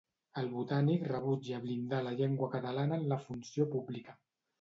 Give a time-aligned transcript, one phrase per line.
[0.41, 4.17] El Botànic rebutja blindar la llengua catalana en la funció pública.